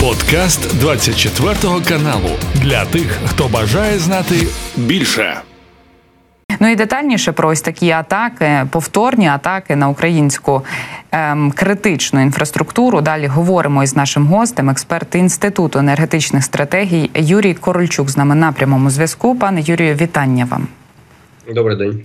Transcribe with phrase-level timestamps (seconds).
[0.00, 1.54] Подкаст 24
[1.88, 4.34] каналу для тих, хто бажає знати
[4.76, 5.40] більше.
[6.60, 10.62] Ну і детальніше про ось такі атаки, повторні атаки на українську
[11.12, 13.00] ем, критичну інфраструктуру.
[13.00, 18.90] Далі говоримо із нашим гостем, експерт інституту енергетичних стратегій Юрій Корольчук з нами на прямому
[18.90, 19.34] зв'язку.
[19.34, 20.68] Пане Юрію, вітання вам.
[21.54, 22.00] Добрий день.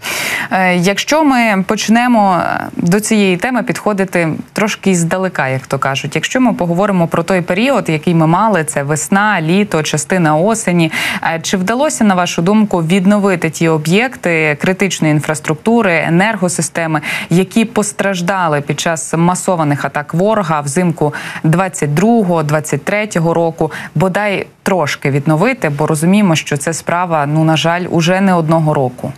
[0.51, 6.41] Е, якщо ми почнемо е, до цієї теми підходити трошки здалека, як то кажуть, якщо
[6.41, 10.91] ми поговоримо про той період, який ми мали, це весна, літо, частина осені.
[11.23, 18.79] Е, чи вдалося на вашу думку відновити ті об'єкти критичної інфраструктури, енергосистеми, які постраждали під
[18.79, 23.71] час масованих атак ворога взимку 22-23 року?
[23.95, 29.13] Бодай трошки відновити, бо розуміємо, що це справа, ну на жаль, уже не одного року.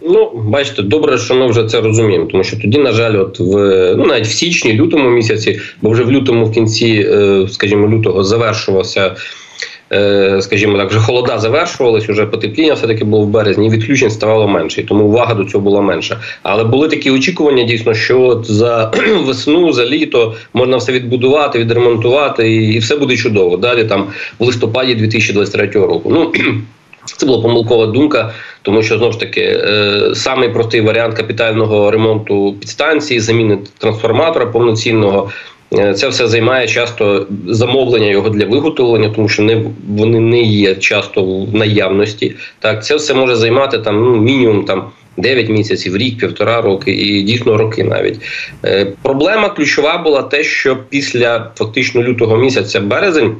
[0.00, 3.54] Ну, бачите, добре, що ми вже це розуміємо, тому що тоді, на жаль, от в
[3.96, 8.24] ну навіть в січні, лютому місяці, бо вже в лютому, в кінці, е, скажімо, лютого
[8.24, 9.16] завершувався.
[9.92, 13.66] Е, скажімо так, вже холода завершувалась, вже потепління все таки було в березні.
[13.66, 16.20] і Відключень ставало менше, і тому увага до цього була менша.
[16.42, 18.92] Але були такі очікування, дійсно, що от за
[19.26, 23.56] весну, за літо можна все відбудувати, відремонтувати, і все буде чудово.
[23.56, 24.06] Далі там
[24.38, 26.10] в листопаді 2023 року.
[26.14, 26.32] Ну
[27.04, 32.54] це була помилкова думка, тому що знову ж таки е, самий простий варіант капітального ремонту
[32.60, 35.30] підстанції, заміни трансформатора повноцінного.
[35.78, 40.74] Е, це все займає часто замовлення його для виготовлення, тому що не вони не є
[40.74, 42.34] часто в наявності.
[42.58, 47.22] Так, це все може займати там ну мінімум там 9 місяців, рік, півтора роки і
[47.22, 48.20] дійсно роки навіть.
[48.64, 53.36] Е, Проблема ключова була те, що після фактично лютого місяця березень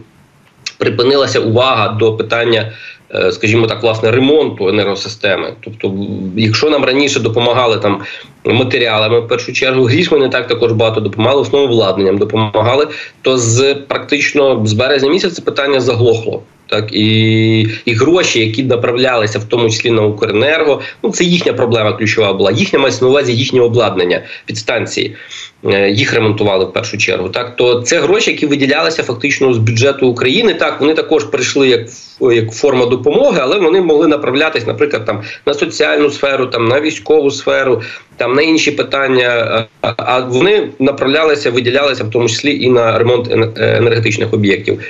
[0.79, 2.73] припинилася увага до питання.
[3.15, 5.53] Е, скажімо так, власне, ремонту енергосистеми.
[5.61, 5.95] Тобто,
[6.37, 8.01] якщо нам раніше допомагали там
[8.45, 12.89] матеріалами, в першу чергу грішми не так також багато допомагали, основовладненням допомагали,
[13.23, 16.43] то з практично з березня місяця питання заглохло.
[16.75, 21.93] Так і і гроші, які направлялися в тому числі на Укренерго, ну це їхня проблема
[21.93, 22.51] ключова була.
[22.51, 25.17] Їхня мається на увазі їхнє обладнання підстанції.
[25.65, 27.29] Е, їх ремонтували в першу чергу.
[27.29, 30.55] Так то це гроші, які виділялися фактично з бюджету України.
[30.55, 31.81] Так вони також прийшли як
[32.21, 37.31] як форма допомоги, але вони могли направлятись, наприклад, там на соціальну сферу, там на військову
[37.31, 37.83] сферу,
[38.17, 39.67] там на інші питання.
[39.81, 44.81] А вони направлялися, виділялися в тому числі і на ремонт енергетичних об'єктів.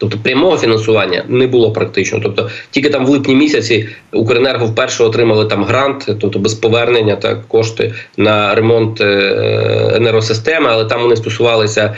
[0.00, 2.20] Тобто прямого фінансування не було практично.
[2.22, 7.48] Тобто тільки там в липні місяці Укренерго вперше отримали там грант, тобто без повернення так
[7.48, 11.94] кошти на ремонт е, енергосистеми, але там вони стосувалися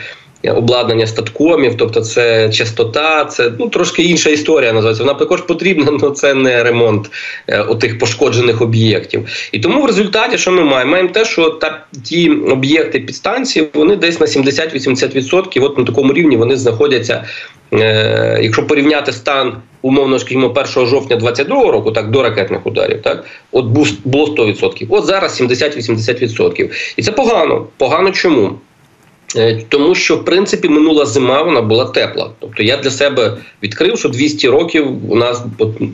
[0.51, 4.73] обладнання статкомів, тобто це частота, це ну трошки інша історія.
[4.73, 7.11] Називається вона також потрібна, але це не ремонт
[7.47, 9.49] е, отих пошкоджених об'єктів.
[9.53, 10.91] І тому в результаті, що ми маємо?
[10.91, 16.37] Маємо те, що та ті об'єкти підстанції вони десь на 70-80%, От на такому рівні
[16.37, 17.25] вони знаходяться.
[17.73, 23.25] Е, якщо порівняти стан умовно, скажімо, 1 жовтня 22 року, так до ракетних ударів, так
[23.53, 23.67] от
[24.05, 24.87] було 100%.
[24.89, 26.71] От зараз 70-80%.
[26.97, 27.67] І це погано.
[27.77, 28.59] Погано чому?
[29.37, 32.31] Е, тому що в принципі минула зима вона була тепла.
[32.41, 35.43] Тобто я для себе відкрив, що 200 років у нас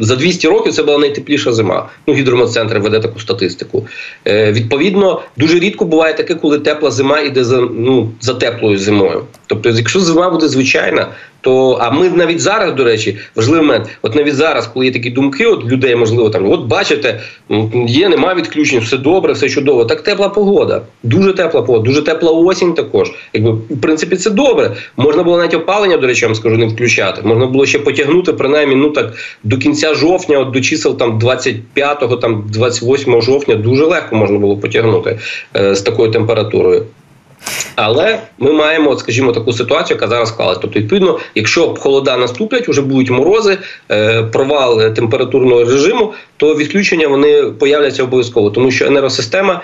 [0.00, 1.88] за 200 років це була найтепліша зима.
[2.06, 3.86] Ну гідрометцентр веде таку статистику.
[4.26, 9.24] Е, Відповідно, дуже рідко буває таке, коли тепла зима йде за ну за теплою зимою.
[9.46, 11.06] Тобто, якщо зима буде звичайна,
[11.40, 13.88] то а ми навіть зараз, до речі, важливий момент.
[14.02, 17.20] От навіть зараз, коли є такі думки, от людей можливо там, от бачите,
[17.86, 19.84] є, нема відключень, все добре, все чудово.
[19.84, 22.74] Так тепла погода, дуже тепла погода, дуже тепла осінь.
[22.74, 24.76] Також, якби в принципі, це добре.
[24.96, 27.22] Можна було навіть опалення, до речі, я вам скажу, не включати.
[27.24, 29.12] Можна було ще потягнути принаймні, ну так
[29.44, 34.56] до кінця жовтня, от до чисел там 25-го, там 28 жовтня, дуже легко можна було
[34.56, 35.18] потягнути
[35.56, 36.86] е, з такою температурою.
[37.80, 40.58] Але ми маємо, скажімо, таку ситуацію, яка зараз склалась.
[40.62, 43.58] Тобто, відповідно, якщо холода наступлять, вже будуть морози,
[43.90, 49.62] е, провал температурного режиму, то відключення вони появляться обов'язково, тому що енергосистема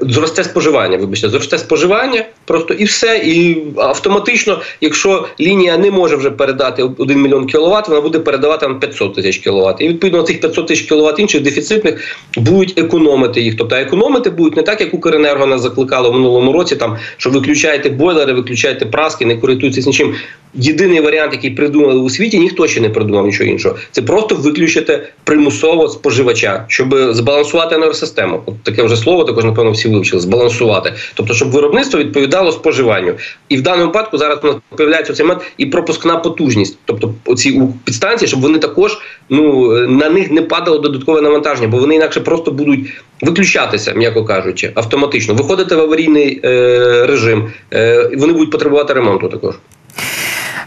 [0.00, 3.18] зросте споживання, вибачте, зросте споживання просто і все.
[3.24, 8.80] І автоматично, якщо лінія не може вже передати 1 мільйон кіловат, вона буде передавати нам
[8.80, 9.76] 500 тисяч кіловат.
[9.80, 13.56] І відповідно цих 500 тисяч кіловат інших дефіцитних будуть економити їх.
[13.56, 17.90] Тобто економити будуть не так, як Укренерго нас закликало в минулому році, там що виключаєте
[17.90, 20.14] бойлери, виключаєте праски, не користуйтесь нічим.
[20.54, 23.76] Єдиний варіант, який придумали у світі, ніхто ще не придумав нічого іншого.
[23.90, 28.42] Це просто виключити примусово споживача, щоб збалансувати енергосистему.
[28.46, 30.92] От таке вже слово також напевно всі вивчили збалансувати.
[31.14, 33.14] Тобто, щоб виробництво відповідало споживанню.
[33.48, 36.78] І в даному випадку зараз у нас появляється цей момент і пропускна потужність.
[36.84, 41.94] Тобто, оці підстанції, щоб вони також ну на них не падало додаткове навантаження, бо вони
[41.94, 42.80] інакше просто будуть
[43.22, 45.34] виключатися, м'яко кажучи, автоматично.
[45.34, 49.54] Виходити в аварійний е, режим, е, вони будуть потребувати ремонту також.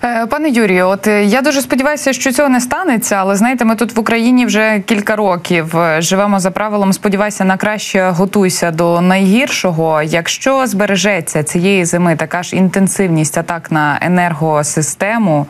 [0.03, 3.75] Е, пане Юрію, от е, я дуже сподіваюся, що цього не станеться, але знаєте, ми
[3.75, 6.94] тут в Україні вже кілька років е, живемо за правилом.
[6.94, 10.01] Сподівайся на краще, готуйся до найгіршого.
[10.01, 15.45] Якщо збережеться цієї зими така ж інтенсивність атак на енергосистему,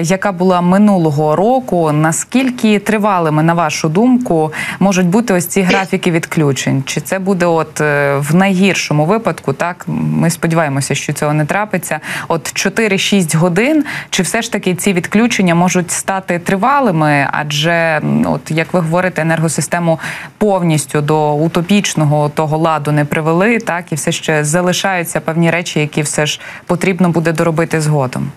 [0.00, 6.82] яка була минулого року, наскільки тривалими, на вашу думку, можуть бути ось ці графіки відключень?
[6.86, 7.80] Чи це буде, от
[8.16, 12.00] в найгіршому випадку, так ми сподіваємося, що цього не трапиться?
[12.28, 13.75] От 4-6 годин
[14.10, 17.28] чи все ж таки ці відключення можуть стати тривалими?
[17.32, 19.98] Адже, от як ви говорите, енергосистему
[20.38, 26.02] повністю до утопічного того ладу не привели, так і все ще залишаються певні речі, які
[26.02, 28.30] все ж потрібно буде доробити згодом.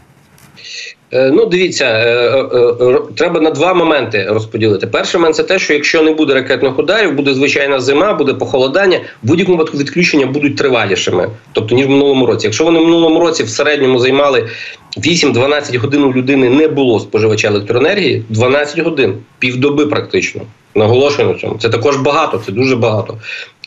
[1.11, 2.43] Е, ну, дивіться, е,
[2.81, 4.87] е, треба на два моменти розподілити.
[4.87, 8.97] Перший момент це те, що якщо не буде ракетних ударів, буде звичайна зима, буде похолодання,
[8.97, 12.47] в будь-якому випадку відключення будуть тривалішими, тобто ніж в минулому році.
[12.47, 14.47] Якщо вони в минулому році в середньому займали
[14.97, 20.41] 8-12 годин у людини не було споживача електроенергії, 12 годин, півдоби практично.
[20.75, 21.57] Наголошую на цьому.
[21.59, 23.17] Це також багато, це дуже багато.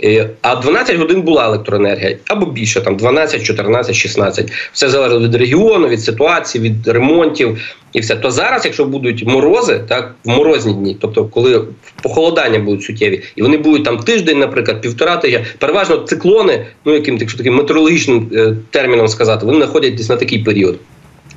[0.05, 4.53] Е, а 12 годин була електроенергія або більше, там 12, 14, 16.
[4.73, 8.17] Все залежить від регіону, від ситуації, від ремонтів і все.
[8.17, 11.65] То зараз, якщо будуть морози, так в морозні дні, тобто коли
[12.03, 17.17] похолодання будуть суттєві, і вони будуть там тиждень, наприклад, півтора тижня, переважно циклони, ну яким
[17.17, 20.79] якщо таким метеорологічним е, терміном сказати, вони знаходять десь на такий період.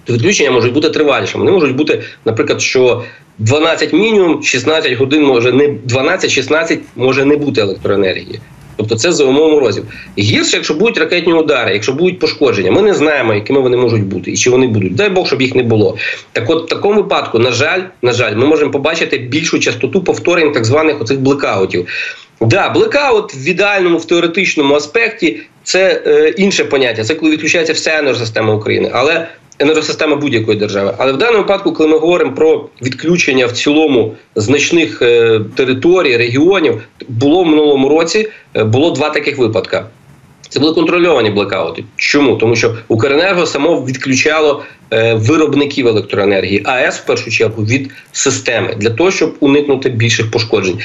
[0.10, 1.44] Відключення можуть бути тривалішими.
[1.44, 3.04] Вони можуть бути, наприклад, що
[3.38, 8.40] 12 мінімум, 16 годин може не 12-16 може не бути електроенергії.
[8.78, 9.86] Тобто це за умов морозів.
[10.19, 14.31] Гірше, якщо будуть ракетні удари, якщо будуть пошкодження, ми не знаємо, якими вони можуть бути
[14.31, 14.96] і чи вони будуть.
[14.96, 15.98] Дай Бог, щоб їх не було.
[16.31, 20.52] Так, от в такому випадку, на жаль, на жаль, ми можемо побачити більшу частоту повторень
[20.52, 21.88] так званих оцих блекаутів.
[22.42, 27.04] Да, блекаут в ідеальному, в теоретичному аспекті це е, інше поняття.
[27.04, 28.90] Це коли відключається вся енергосистема України.
[28.94, 29.28] Але
[29.60, 30.96] енергосистема будь-якої держави.
[30.98, 36.81] Але в даному випадку, коли ми говоримо про відключення в цілому значних е, територій, регіонів,
[37.07, 39.86] було в минулому році е, було два таких випадка.
[40.50, 41.84] Це були контрольовані блекаути.
[41.96, 42.36] Чому?
[42.36, 44.63] Тому що Укренерго само відключало
[44.94, 50.80] е, виробників електроенергії, АЕС в першу чергу від системи для того, щоб уникнути більших пошкоджень.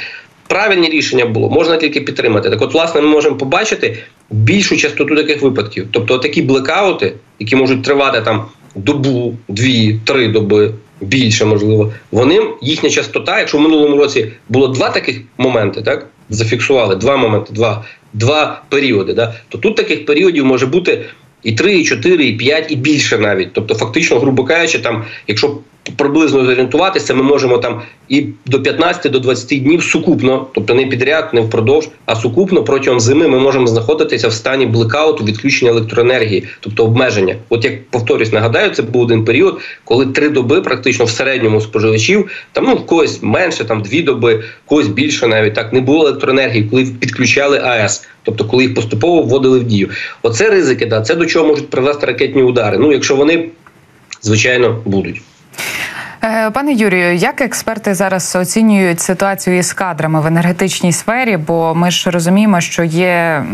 [0.47, 2.51] Правильне рішення було, можна тільки підтримати.
[2.51, 3.99] Так, от, власне, ми можемо побачити
[4.31, 5.89] більшу частоту таких випадків.
[5.91, 8.45] Тобто, такі блекаути, які можуть тривати там
[8.75, 10.75] добу, дві, три доби.
[11.01, 13.39] Більше можливо, вони їхня частота.
[13.39, 19.15] Якщо в минулому році було два таких моменти, так зафіксували два моменти, два два періоди.
[19.15, 21.05] Да, то тут таких періодів може бути
[21.43, 23.53] і три, і чотири, і п'ять, і більше навіть.
[23.53, 25.59] Тобто, фактично, грубо кажучи, там, якщо
[25.97, 31.31] приблизно зорієнтуватися, ми можемо там і до 15 до 20 днів сукупно, тобто не підряд,
[31.33, 36.85] не впродовж, а сукупно протягом зими ми можемо знаходитися в стані блекауту, відключення електроенергії, тобто
[36.85, 37.37] обмеження.
[37.49, 42.31] От як повторюсь, нагадаю, це був один період, коли три доби, практично в середньому споживачів,
[42.53, 46.07] там ну в когось менше, там дві доби, в когось більше навіть так не було
[46.07, 48.07] електроенергії, коли підключали АЕС.
[48.23, 49.89] Тобто, коли їх поступово вводили в дію,
[50.23, 52.79] оце ризики, да, це до чого можуть привести ракетні удари.
[52.79, 53.49] Ну, якщо вони
[54.23, 55.23] звичайно будуть.
[56.25, 61.37] Е, пане Юрію, як експерти зараз оцінюють ситуацію із кадрами в енергетичній сфері?
[61.37, 63.45] Бо ми ж розуміємо, що є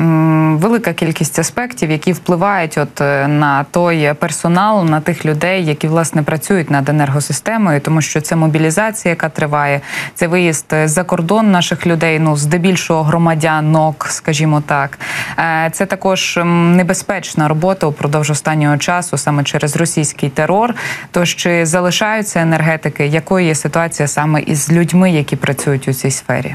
[0.52, 6.22] велика кількість аспектів, які впливають от е, на той персонал, на тих людей, які власне
[6.22, 9.80] працюють над енергосистемою, тому що це мобілізація, яка триває,
[10.14, 12.18] це виїзд за кордон наших людей.
[12.18, 14.98] Ну здебільшого громадянок, скажімо так,
[15.38, 20.74] е, це також небезпечна робота упродовж останнього часу, саме через російський терор.
[21.10, 26.10] Тож чи залишаються енергетичні енергетики, якою є ситуація саме із людьми, які працюють у цій
[26.10, 26.54] сфері?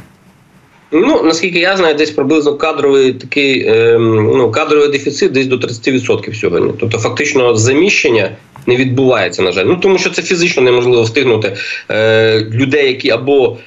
[0.91, 6.34] Ну наскільки я знаю, десь приблизно кадровий такий е, ну кадровий дефіцит десь до 30%
[6.34, 6.74] сьогодні.
[6.79, 8.31] Тобто, фактично, заміщення
[8.67, 9.41] не відбувається.
[9.41, 11.55] На жаль, ну тому що це фізично неможливо встигнути
[11.91, 13.58] е, людей, які або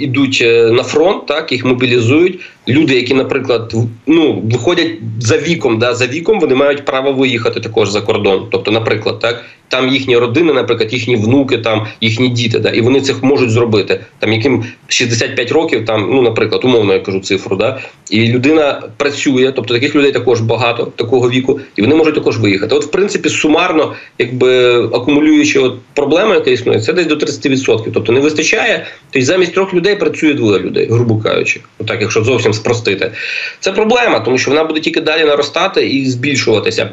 [0.00, 2.40] ідуть е, на фронт, так їх мобілізують.
[2.68, 3.74] Люди, які, наприклад,
[4.06, 4.90] ну виходять
[5.20, 8.48] за віком, да за віком, вони мають право виїхати також за кордон.
[8.50, 13.00] Тобто, наприклад, так там їхні родини, наприклад, їхні внуки, там їхні діти, да, і вони
[13.00, 14.00] це можуть зробити.
[14.18, 17.78] Там яким 65 років, там, ну наприклад, умовно я кажу цифру, да,
[18.10, 22.74] і людина працює, тобто таких людей також багато такого віку, і вони можуть також виїхати.
[22.74, 27.90] От, в принципі, сумарно, якби акумулюючи от проблему, яка існує, це десь до 30%.
[27.94, 32.52] Тобто не вистачає, тобто замість трьох людей працює двоє людей, грубо кажучи, отак, якщо зовсім
[32.52, 33.12] спростити,
[33.60, 36.90] це проблема, тому що вона буде тільки далі наростати і збільшуватися.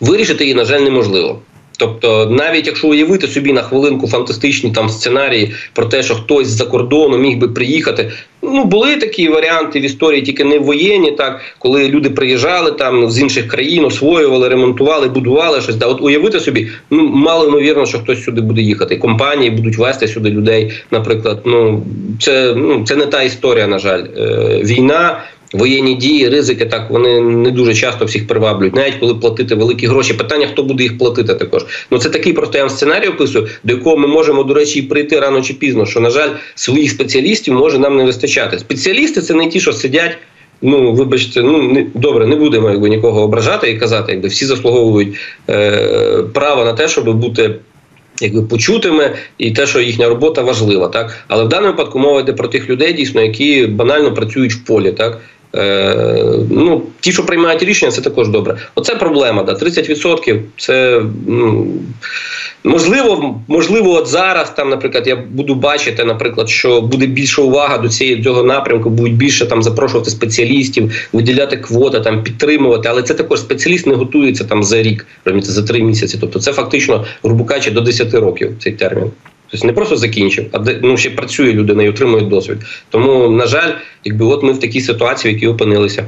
[0.00, 1.42] Вирішити її, на жаль, неможливо.
[1.80, 6.64] Тобто, навіть якщо уявити собі на хвилинку фантастичні там сценарії про те, що хтось з-за
[6.64, 8.12] кордону міг би приїхати.
[8.42, 13.20] Ну були такі варіанти в історії, тільки не воєнні, так коли люди приїжджали там з
[13.20, 15.76] інших країн, освоювали, ремонтували, будували щось.
[15.76, 18.96] Да, от уявити собі, ну мало ймовірно, що хтось сюди буде їхати.
[18.96, 20.72] Компанії будуть вести сюди людей.
[20.90, 21.82] Наприклад, ну
[22.20, 23.66] це ну це не та історія.
[23.66, 25.22] На жаль, е, війна.
[25.52, 30.14] Воєнні дії, ризики так вони не дуже часто всіх приваблюють, навіть коли платити великі гроші.
[30.14, 33.72] Питання, хто буде їх платити, також ну це такий просто я вам сценарій описую, до
[33.72, 35.86] якого ми можемо до речі і прийти рано чи пізно.
[35.86, 38.58] Що на жаль, своїх спеціалістів може нам не вистачати.
[38.58, 40.18] Спеціалісти це не ті, що сидять.
[40.62, 45.16] Ну, вибачте, ну не добре, не будемо якби нікого ображати і казати, якби всі заслуговують
[45.50, 47.54] е, право на те, щоб бути.
[48.22, 52.32] Якби почутими і те, що їхня робота важлива, так але в даному випадку мова йде
[52.32, 55.20] про тих людей, дійсно, які банально працюють в полі, так
[56.50, 58.56] ну, Ті, що приймають рішення, це також добре.
[58.74, 59.42] Оце проблема.
[59.42, 61.66] Да, 30% це ну,
[62.64, 67.88] можливо, можливо, от зараз там, наприклад, я буду бачити, наприклад, що буде більша увага до
[67.88, 72.88] цієї цього напрямку, будуть більше там запрошувати спеціалістів, виділяти квоти, там підтримувати.
[72.88, 76.18] Але це також спеціаліст не готується там за рік, за три місяці.
[76.20, 79.10] Тобто, це фактично грубо кажучи, до 10 років цей термін.
[79.50, 82.58] Тобто не просто закінчив, а ну ще працює людина і отримує досвід.
[82.90, 83.72] Тому, на жаль,
[84.04, 86.04] якби от ми в такій ситуації, в якій опинилися.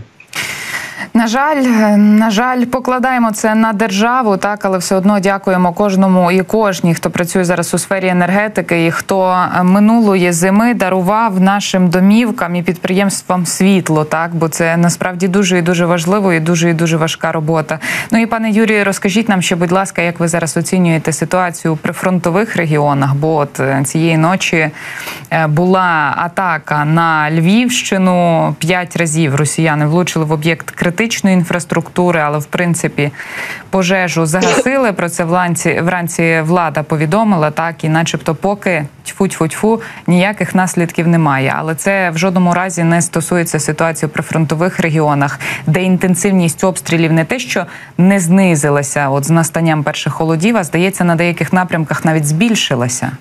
[1.14, 1.56] На жаль,
[1.96, 7.10] на жаль, покладаємо це на державу, так але все одно дякуємо кожному і кожній, хто
[7.10, 14.04] працює зараз у сфері енергетики, і хто минулої зими дарував нашим домівкам і підприємствам світло,
[14.04, 17.78] так бо це насправді дуже і дуже важливо і дуже і дуже важка робота.
[18.10, 21.76] Ну і пане Юрію, розкажіть нам ще, будь ласка, як ви зараз оцінюєте ситуацію у
[21.76, 23.14] прифронтових регіонах?
[23.14, 24.70] Бо от е, цієї ночі
[25.30, 29.34] е, була атака на Львівщину п'ять разів.
[29.34, 33.10] Росіяни влучили в об'єкт критичний критичної інфраструктури, але в принципі
[33.70, 34.92] пожежу загасили.
[34.92, 41.54] Про це вранці вранці влада повідомила так, і, начебто, поки тьфу-тьфу-тьфу, ніяких наслідків немає.
[41.56, 47.24] Але це в жодному разі не стосується ситуації у прифронтових регіонах, де інтенсивність обстрілів не
[47.24, 47.66] те, що
[47.98, 53.12] не знизилася, от з настанням перших холодів, а здається, на деяких напрямках навіть збільшилася.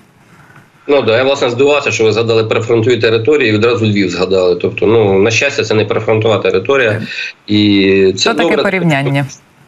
[0.86, 4.56] Ну да, я власне здивувався, що ви згадали прифронтові території і відразу Львів згадали.
[4.56, 7.02] Тобто, ну на щастя, це не прифронтова територія,
[7.46, 9.26] і це Що таке порівняння.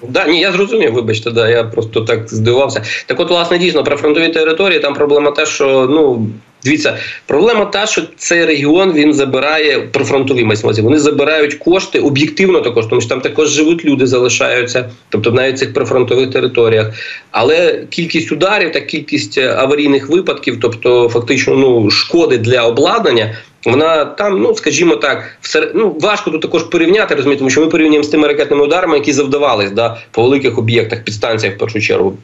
[0.09, 2.83] Да, ні, я зрозумів, вибачте, да, я просто так здивувався.
[3.07, 6.27] Так, от, власне, дійсно, прифронтові території там проблема те, що ну
[6.65, 10.83] Дивіться, проблема та, що цей регіон він забирає прифронтові майсмазі.
[10.83, 15.73] Вони забирають кошти об'єктивно також, тому що там також живуть люди, залишаються, тобто навіть цих
[15.73, 16.87] прифронтових територіях.
[17.31, 23.37] Але кількість ударів та кількість е, аварійних випадків, тобто фактично ну шкоди для обладнання.
[23.65, 27.67] Вона там, ну скажімо так, все ну важко тут також порівняти, розумієте, тому що ми
[27.67, 32.17] порівнюємо з тими ракетними ударами, які завдавались да, по великих об'єктах, підстанціях в першу чергу.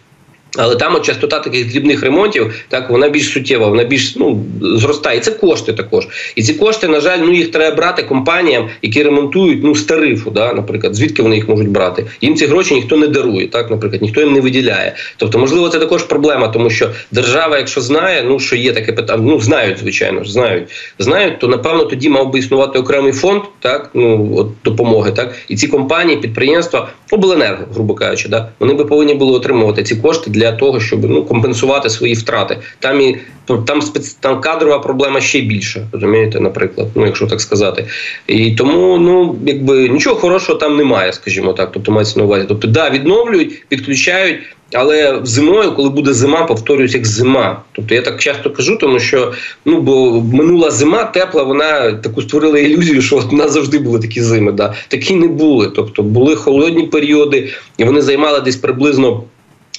[0.57, 5.19] Але там от частота таких дрібних ремонтів, так вона більш суттєва, вона більш ну зростає.
[5.19, 6.09] І Це кошти також.
[6.35, 10.30] І ці кошти, на жаль, ну їх треба брати компаніям, які ремонтують ну з тарифу.
[10.30, 12.07] Да, наприклад, звідки вони їх можуть брати?
[12.21, 14.95] Їм ці гроші ніхто не дарує, так, наприклад, ніхто їм не виділяє.
[15.16, 19.23] Тобто, можливо, це також проблема, тому що держава, якщо знає, ну що є таке питання,
[19.23, 23.90] ну знають, звичайно ж, знають, знають, то напевно тоді мав би існувати окремий фонд, так
[23.95, 29.14] ну от допомоги, так і ці компанії, підприємства, обленерго, грубо кажучи, да, вони би повинні
[29.14, 32.59] були отримувати ці кошти для того, щоб ну компенсувати свої втрати.
[32.78, 33.18] Там і
[33.66, 34.12] там спец...
[34.12, 37.87] там кадрова проблема ще більша, розумієте, наприклад, ну якщо так сказати.
[38.26, 41.73] І тому ну якби нічого хорошого там немає, скажімо так.
[41.73, 42.44] Тобто мається на увазі.
[42.49, 44.40] Тобто, да, відновлюють, підключають.
[44.73, 47.62] Але зимою, коли буде зима, повторюсь, як зима.
[47.73, 49.32] Тобто я так часто кажу, тому що
[49.64, 54.00] ну бо минула зима тепла, вона таку створила ілюзію, що от у нас завжди були
[54.00, 54.52] такі зими.
[54.52, 54.75] Да.
[54.88, 55.70] Такі не були.
[55.76, 59.23] Тобто були холодні періоди, і вони займали десь приблизно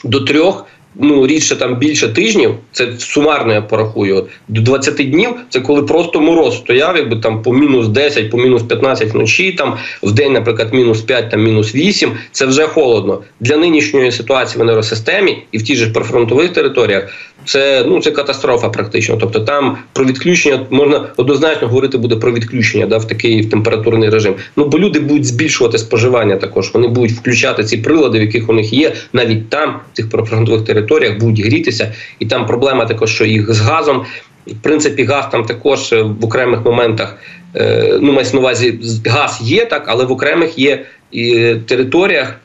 [0.03, 0.65] до трьох.
[0.95, 4.27] Ну, рідше там більше тижнів, це сумарно я порахую.
[4.47, 8.63] До 20 днів це коли просто мороз стояв, якби там по мінус 10, по мінус
[8.63, 13.57] 15 вночі, там в день, наприклад, мінус 5, там мінус 8, Це вже холодно для
[13.57, 17.09] нинішньої ситуації в енергосистемі і в тій же прифронтових територіях.
[17.45, 19.17] Це ну це катастрофа, практично.
[19.19, 24.35] Тобто, там про відключення можна однозначно говорити буде про відключення да, в такий температурний режим.
[24.55, 26.35] Ну бо люди будуть збільшувати споживання.
[26.35, 30.09] Також вони будуть включати ці прилади, в яких у них є, навіть там, в цих
[30.09, 34.05] прифронтових територіях, будуть грітися, і там проблема також, що їх з газом.
[34.47, 37.17] В принципі, газ там також е, в окремих моментах
[37.55, 42.35] е, ну мається на увазі газ є так, але в окремих є і територіях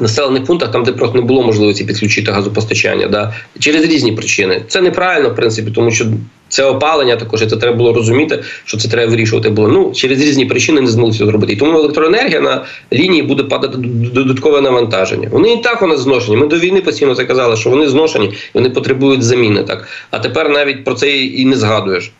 [0.00, 4.62] населених пунктах, там де просто не було можливості підключити газопостачання, да через різні причини.
[4.68, 6.04] Це неправильно, в принципі, тому що
[6.48, 7.16] це опалення.
[7.16, 9.68] Також і це треба було розуміти, що це треба вирішувати було.
[9.68, 11.52] Ну через різні причини не змогли зробити.
[11.52, 13.78] І тому електроенергія на лінії буде падати
[14.14, 15.28] додаткове навантаження.
[15.32, 16.36] Вони і так у нас зношені.
[16.36, 19.62] Ми до війни постійно це казали, що вони зношені, вони потребують заміни.
[19.62, 22.12] Так а тепер навіть про це і не згадуєш.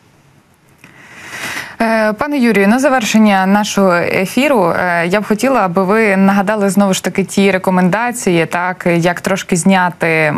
[1.82, 6.94] Е, пане Юрію, на завершення нашого ефіру е, я б хотіла, аби ви нагадали знову
[6.94, 10.32] ж таки ті рекомендації, так як трошки зняти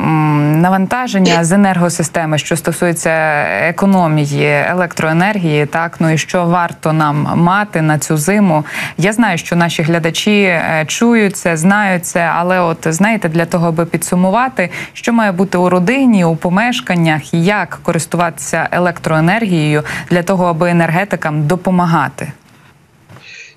[0.57, 3.11] навантаження з енергосистеми, що стосується
[3.61, 8.65] економії електроенергії, так ну і що варто нам мати на цю зиму.
[8.99, 13.69] Я знаю, що наші глядачі е, чують це, знають це, але от знаєте, для того,
[13.69, 20.75] аби підсумувати, що має бути у родині, у помешканнях, як користуватися електроенергією для того, аби
[21.35, 22.33] енергетикам допомагати?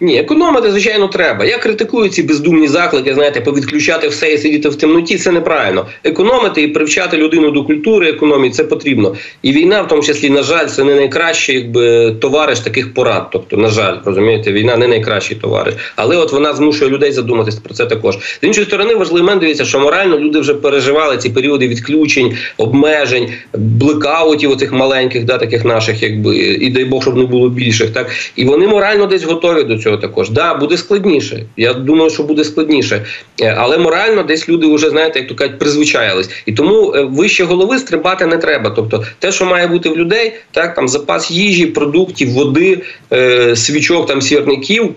[0.01, 1.45] Ні, економити, звичайно, треба.
[1.45, 5.17] Я критикую ці бездумні заклики, знаєте, повідключати все і сидіти в темноті.
[5.17, 5.85] Це неправильно.
[6.03, 9.15] Економити і привчати людину до культури економії це потрібно.
[9.41, 13.27] І війна, в тому числі, на жаль, це не найкращий якби товариш таких порад.
[13.31, 15.73] Тобто, на жаль, розумієте, війна не найкращий товариш.
[15.95, 18.15] Але от вона змушує людей задуматися про це також.
[18.15, 23.29] З іншої сторони, важливий момент дивіться, що морально люди вже переживали ці періоди відключень, обмежень,
[23.53, 27.89] блекаутів оцих маленьких, да, таких наших, якби і дай Бог, щоб не було більших.
[27.89, 30.29] Так і вони морально десь готові до цього цього також.
[30.29, 31.45] Да, буде складніше.
[31.57, 33.05] Я думаю, що буде складніше,
[33.41, 36.29] е, але морально десь люди вже знаєте, як то кажуть, призвичаїлись.
[36.45, 38.69] І тому е, вище голови стрибати не треба.
[38.69, 42.81] Тобто, те, що має бути в людей, так там запас їжі, продуктів, води,
[43.13, 44.95] е, свічок, там сірників.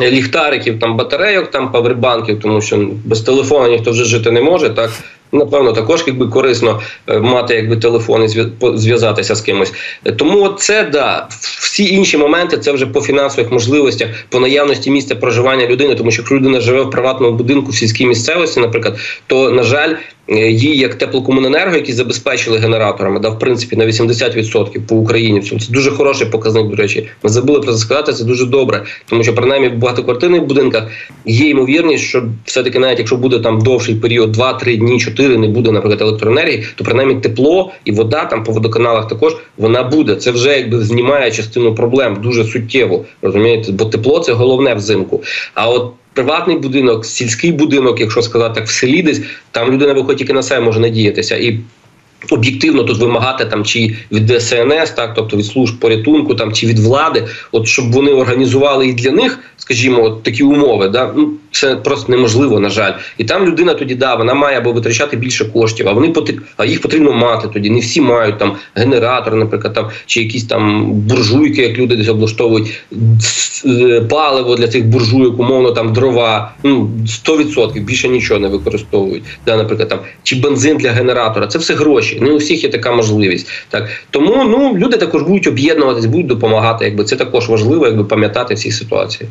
[0.00, 4.70] Ліхтариків, там батарейок, там павербанків, тому що без телефону ніхто вже жити не може.
[4.70, 4.90] Так
[5.34, 8.28] напевно також якби корисно е, мати якби телефон і
[8.78, 9.72] зв'язатися з кимось.
[10.16, 11.28] Тому це да
[11.60, 16.22] всі інші моменти це вже по фінансових можливостях, по наявності місця проживання людини, тому що
[16.22, 19.94] якщо людина живе в приватному будинку в сільській місцевості, наприклад, то на жаль.
[20.28, 25.40] Е, її як теплокомуненерго, які забезпечили генераторами, да, в принципі, на 80% по Україні.
[25.40, 26.66] Це дуже хороший показник.
[26.66, 28.12] До речі, ми забули про це сказати.
[28.12, 30.88] Це дуже добре, тому що принаймні в багатоквартирних будинках
[31.26, 35.48] є ймовірність, що все таки, навіть якщо буде там довший період, 2-3 дні, 4, не
[35.48, 40.16] буде, наприклад, електроенергії, то принаймні тепло і вода там по водоканалах також вона буде.
[40.16, 43.04] Це вже якби знімає частину проблем дуже суттєво.
[43.22, 45.22] Розумієте, бо тепло це головне взимку.
[45.54, 50.18] А от приватний будинок, сільський будинок, якщо сказати так, в селі десь там людина виходить
[50.18, 51.60] тільки на себе може надіятися і.
[52.30, 56.78] Об'єктивно тут вимагати там чи від ДСНС, так тобто від служб порятунку, там чи від
[56.78, 61.76] влади, от щоб вони організували і для них, скажімо, от такі умови, да ну це
[61.76, 62.92] просто неможливо, на жаль.
[63.18, 66.12] І там людина тоді да, вона має або витрачати більше коштів, а вони
[66.56, 67.70] а їх потрібно мати тоді.
[67.70, 72.80] Не всі мають там генератор, наприклад, там чи якісь там буржуйки, як люди десь облаштовують
[73.66, 76.52] е, паливо для цих буржуйок, умовно там дрова.
[76.62, 76.90] Ну
[77.26, 79.24] 100% більше нічого не використовують.
[79.46, 81.46] Да, наприклад, там чи бензин для генератора.
[81.46, 82.18] Це все гроші.
[82.20, 83.48] Не у всіх є така можливість.
[83.68, 86.84] Так тому ну люди також будуть об'єднуватись, будуть допомагати.
[86.84, 89.28] Якби це також важливо, якби пам'ятати всі ситуації.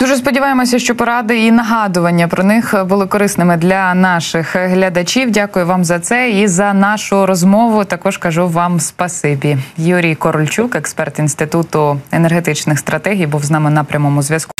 [0.00, 5.30] Дуже сподіваємося, що поради і нагадування про них були корисними для наших глядачів.
[5.30, 7.84] Дякую вам за це і за нашу розмову.
[7.84, 9.58] Також кажу вам спасибі.
[9.76, 14.52] Юрій Корольчук, експерт інституту енергетичних стратегій, був з нами на прямому зв'язку.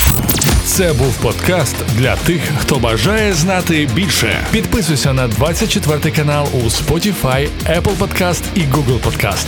[0.65, 4.37] Це був подкаст для тих, хто бажає знати більше.
[4.51, 9.47] Підписуйся на 24 канал у Spotify, Apple Podcast і Google Podcast.